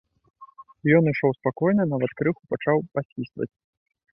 [0.99, 3.53] Ён ішоў спакойна, нават крыху пачаў пасвістваць.